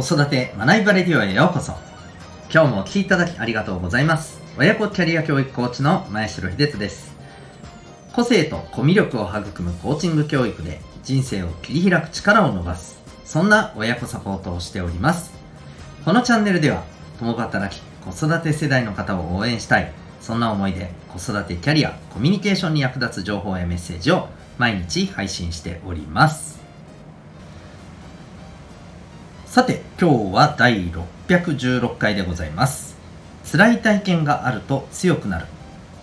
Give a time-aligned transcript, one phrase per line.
[0.00, 1.72] 子育て学びバレディオへようこそ。
[2.54, 4.40] 今日もお聴きいただきありがとうございます。
[4.56, 7.16] 親子キャリア教育コーチの前城秀人です。
[8.12, 13.02] 個性とコミュ力を育むコーチング教育で人生を切り開く力を伸ばす。
[13.24, 15.32] そんな親子サポートをしております。
[16.04, 16.84] このチャンネルでは
[17.18, 19.92] 共働き子育て世代の方を応援したい。
[20.20, 26.57] そんな思いで子育てキャリアコミュニケーションに役立つ情報やメッセージを毎日配信しております。
[29.48, 30.92] さて今日は第
[31.26, 32.98] 616回でございます。
[33.50, 35.46] 辛い体験があると強くなる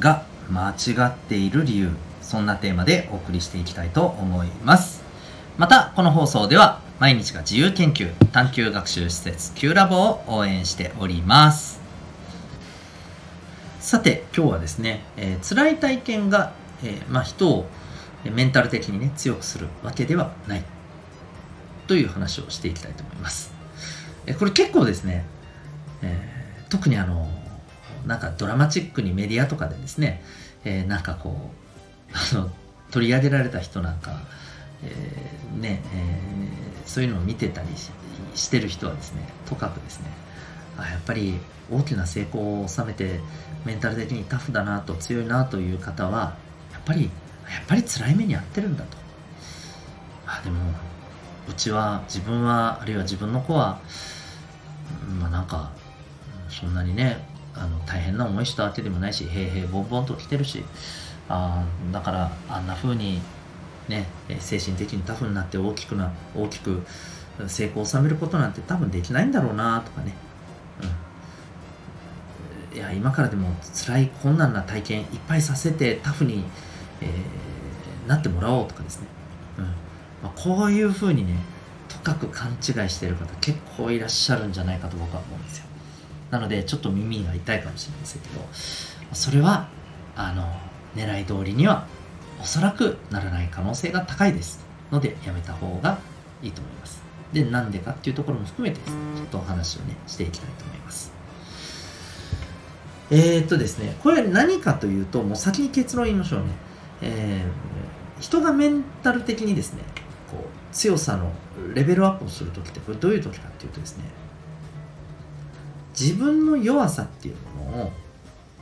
[0.00, 5.04] が間違っている理由そんなテーマでお送りしていきたいと思います。
[5.56, 11.80] またこの放送では毎日が自由研究探究学習施設 Q ラボを応援しております。
[13.78, 17.66] さて今日はですね、えー、辛い体験が、えー、まあ、人を
[18.24, 20.64] メンタル的にね強くするわけではない。
[21.88, 23.52] という話をしていきたいと思います。
[24.26, 25.24] えこれ結構ですね、
[26.02, 27.28] えー、特にあの
[28.06, 30.22] なんかドラマチックにメディアとかでですね、
[30.64, 31.50] えー、なんかこ
[32.12, 32.50] うあの
[32.90, 34.20] 取り上げられた人なんか、
[34.84, 37.68] えー、ね、えー、そういうのを見てたり
[38.34, 40.06] してる人はですねとかくですね
[40.76, 41.38] あやっぱり
[41.70, 43.20] 大きな成功を収めて
[43.64, 46.36] メンタル的にタフだなと強いなという方は
[46.72, 48.96] やっぱりやっぱり辛い目に遭ってるんだと
[50.26, 50.58] あでも
[51.48, 53.80] うちは自分はあるいは自分の子は
[55.20, 55.70] まあなんか
[56.48, 60.64] そんなにねあの大変な思いしたわけでもないし平々ボンボンと来てるし
[61.28, 63.20] あだからあんな風に
[63.88, 64.06] ね
[64.38, 66.82] 精神的にタフになって大きくな大きく
[67.46, 70.14] 成功を収めることなんて多分できないんだろうなとかね、
[72.72, 73.48] うん、いや今からでも
[73.86, 76.44] 辛い困難な体験いっぱいさせてタフに、
[77.00, 79.06] えー、なってもらおうとかですね、
[79.58, 79.87] うん。
[80.22, 81.34] まあ、こういうふうにね
[81.88, 85.64] とかく勘違いしてる方結構いらっしゃるんじゃないかと僕は思うんですよ。
[86.30, 88.44] なのでちょっと耳が痛いかもしれませんけど
[89.14, 89.68] それは
[90.14, 90.46] あの
[90.94, 91.86] 狙い通りには
[92.40, 94.66] おそらくならない可能性が高いです。
[94.90, 95.98] のでやめた方が
[96.42, 97.02] いいと思います。
[97.32, 101.12] でなんでかっていうところも含めてですねちょっとお話をねしていきたいと思います。
[103.10, 106.46] えー、っとですねこれ何かというともう先に結論言いましょうね。
[107.00, 109.82] えー、人がメンタル的にですね
[110.72, 111.32] 強さの
[111.74, 114.04] レベルアップをする時ってこれどういう時かっていうとですね
[115.98, 117.92] 自分の弱さっていうものを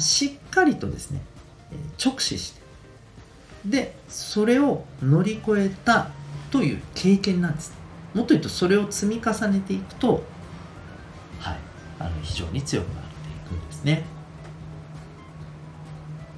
[0.00, 1.20] しっかりとですね
[2.02, 2.60] 直視して
[3.66, 6.10] でそれを乗り越えた
[6.50, 7.76] という経験なんです。
[8.14, 10.22] もっと言うとそれを積み重ねていくと
[11.38, 11.58] はい
[11.98, 14.04] あの非常に強くなっていくんですね。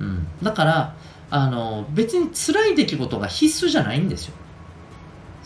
[0.00, 0.26] うん。
[0.42, 0.96] だから
[1.30, 4.34] あの別に辛い出来事が必須じゃないんですよ。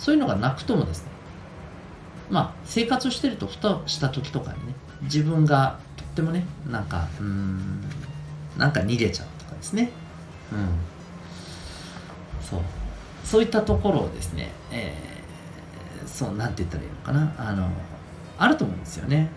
[0.05, 1.09] そういうのがなくともですね
[2.29, 7.83] まあ生活してるとふとした時とかにね自分がとってもねなんかうん
[8.59, 9.91] なんか逃げちゃうとかですね。
[10.53, 10.69] うん。
[12.45, 12.61] そう。
[13.25, 17.35] そういったところをですね、えー、そうなんて言ったらいいのかな。
[17.39, 17.69] あの
[18.39, 19.31] あると思うんですよね、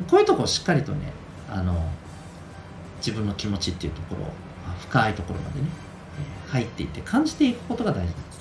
[0.00, 1.12] うん、こういうとこをしっかりとね
[1.48, 1.88] あの
[2.98, 4.26] 自分の気持ちっていうところ
[4.80, 5.68] 深いところまでね、
[6.48, 8.40] 入っていって感じていくことが大事なんです。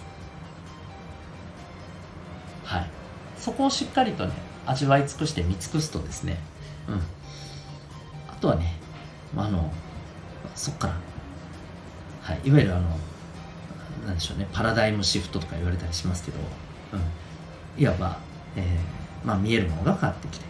[3.48, 4.34] そこをしっかりとね
[4.66, 6.38] 味わい尽くして見尽くすとですね、
[6.90, 6.96] うん、
[8.28, 8.74] あとはね、
[9.34, 9.72] まあ、あの
[10.54, 10.94] そっから、
[12.24, 12.90] はい、いわゆるあの
[14.06, 16.40] なんでしょうねパラダイムシフトとか言われたりしますけど、
[16.92, 18.18] うん、いわば、
[18.58, 20.46] えーまあ、見えるものが変わってきて、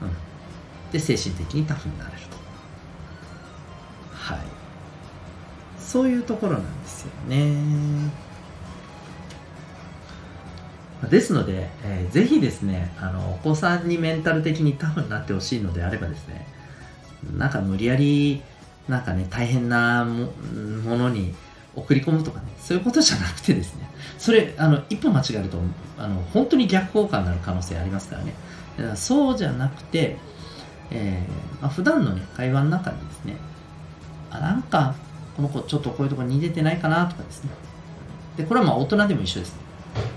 [0.00, 2.36] うん、で精神的にタフになれると。
[4.14, 4.38] はい。
[5.78, 7.52] そういうところなんですよね
[11.08, 16.46] ですので、えー、ぜひですね、あの、お子さんにメンタル的にタフになってほしいのであればですね、
[17.36, 18.42] なんか無理やり、
[18.88, 21.34] なんかね、大変なものに
[21.74, 23.88] 送り込むとかね、そういうことじゃなくてですね、
[24.18, 25.58] それ、あの、一歩間違えると、
[25.98, 28.34] あの、本当に逆効果になる可能性ありますからね。
[28.76, 30.16] だからそうじゃなくて、
[30.90, 33.36] えー、まあ、普段のね、会話の中にですね、
[34.30, 34.94] あ、なんか、
[35.36, 37.50] この子ちょっとこういうところに出てないかなとかですね。
[38.36, 39.67] で、これはまあ大人でも一緒ですね。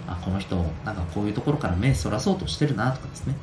[0.08, 0.56] あこの人
[0.86, 3.36] なんかこういうところから目そらそうとしてるなとかですね、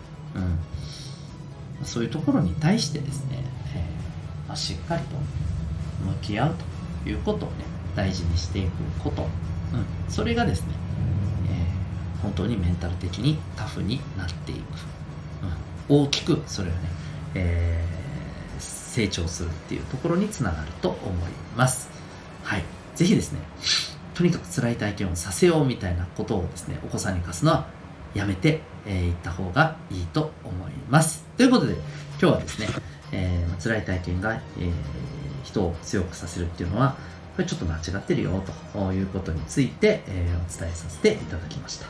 [1.81, 3.43] うん、そういうところに対してですね、
[3.75, 5.17] えー、まあ、しっかりと
[6.05, 6.55] 向き合う
[7.05, 7.65] ということをね
[7.97, 8.71] 大事にしていく
[9.03, 9.29] こと、うん、
[10.09, 10.69] それがですね、
[11.51, 14.59] えー、本当にメンタル的にタフになっていく、
[15.91, 16.83] うん、大きくそれがね、
[17.35, 21.89] えー、成長するっていうところにつながると思います。
[22.45, 22.63] はい。
[22.99, 23.39] 是非ですね
[24.19, 27.69] とにかく辛い体験をさせようみたいなことをですねお子さんに課すのは
[28.15, 31.25] やめてい、えー、った方がいいと思います。
[31.37, 31.83] ということで、今
[32.19, 32.67] 日はですね、
[33.13, 34.73] えー、辛い体験が、えー、
[35.45, 36.97] 人を強くさせるっていうのは、
[37.37, 38.43] これちょっと間違ってるよ
[38.73, 41.87] ということについて、えー、お伝えさせていただきました。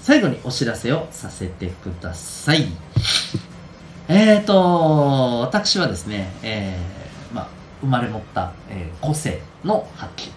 [0.00, 2.66] 最後にお知らせをさせてください。
[4.08, 6.95] えーと、私はですね、えー、
[7.86, 10.32] 生まれ持った、え、個性の発揮。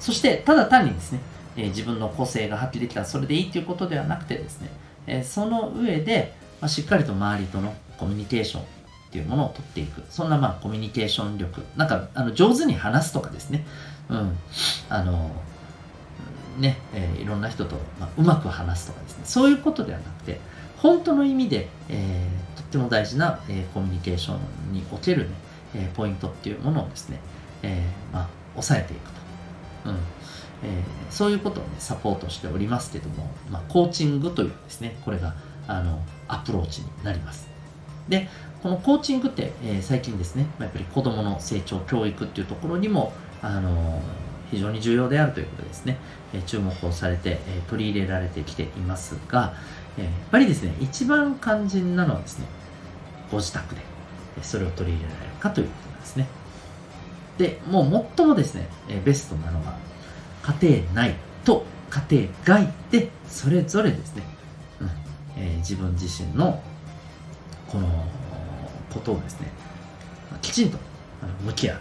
[0.00, 1.20] そして、ただ単にですね、
[1.56, 4.70] え、自分の個性が発揮できたらそれでいいということではなくてですね、
[5.06, 8.64] え、その上で、ま、しっかりと周りとのコミュニケーションっ
[9.10, 10.02] ていうものを取っていく。
[10.08, 11.62] そんなまあコミュニケーション力。
[11.76, 13.66] なんか、あの、上手に話すとかですね。
[14.08, 14.38] うん。
[14.88, 15.30] あの、
[16.58, 19.22] ね、えー、いろんな人と、まあ、うまく話すとかですね。
[19.24, 20.40] そういうことではなくて、
[20.78, 24.34] 本当の意味で、えー、とっても大事な、えー、コミュニケーショ
[24.70, 25.34] ンにおけるね、
[25.76, 27.20] え、ポイントっていうものをですね、
[27.62, 29.90] え、まあ、抑えていくと。
[29.90, 29.96] うん
[30.62, 35.34] え、そういうことをね、サポートしておりますけども、まあ、コーチングというですね、これが、
[35.68, 37.48] あの、アプローチになります。
[38.08, 38.28] で、
[38.62, 43.12] このコーチングって、えー、最近ですね、やっぱり子供の成長、教育っていうところにも、
[43.42, 44.00] あの
[44.50, 45.98] 非常に重要であるということですね、
[46.32, 49.54] え、注目をされて、え、取り入れられてきていますが、
[49.98, 52.46] えやっぱりですね、一番肝心なのはですね、
[53.30, 53.82] ご自宅で
[54.42, 56.26] それを取り入れられるかということですね。
[57.38, 58.68] で、もう最もですね、
[59.04, 59.76] ベストなのは、
[60.60, 64.22] 家庭内と家庭外で、それぞれですね、
[64.80, 64.90] うん
[65.36, 66.62] えー、自分自身の
[67.68, 67.88] この
[68.92, 69.48] ことをですね、
[70.42, 70.78] きちんと
[71.44, 71.78] 向き合う。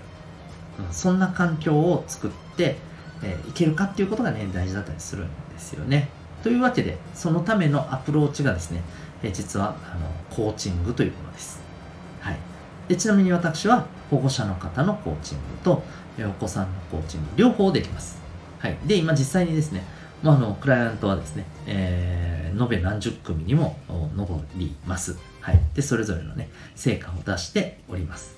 [0.91, 2.75] そんな環境を作って、
[3.23, 6.09] えー、いけるかっていうことがね、大事だったりするんですよね。
[6.43, 8.81] というわけで、そのためのアプローチがですね、
[9.23, 11.59] え実はあのコーチングというものです。
[12.19, 12.37] はい、
[12.87, 15.83] でちなみに私は保護者の方のコーチングと
[16.19, 18.19] お子さんのコーチング両方できます。
[18.59, 19.83] はい、で今実際にですね、
[20.23, 23.77] まあ、あのクライアントはですね、えー、延べ何十組にも
[24.15, 25.17] 上ります。
[25.41, 28.35] はい、でそれぞれのね成果を出しております。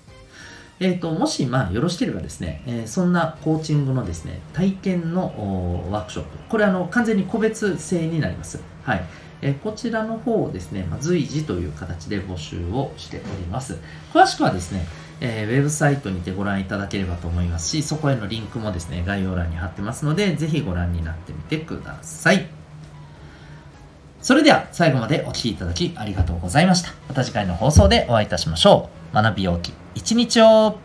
[0.79, 8.59] えーと、もし、まあ、よろしければですね、えー、そんなコーチングのですね、体験のワークショップ、これあの完全に個別制になります。
[8.83, 9.03] はい。
[9.42, 13.78] え、こちらの方をですね、まあ、随時という形で募集をしております。
[14.13, 14.86] 詳しくはですね、
[15.19, 22.48] えー、ウェブサイトにてご覧いただければと思いますし、そこへのリンクもですね、概要欄に貼ってますので、ぜひご覧になってみてください。
[24.22, 26.89] それでは最後までお聴きいただきありがとうございました。
[27.07, 29.16] また次回の放送でお会いいたしましょう。
[29.16, 30.80] 学びようき一日を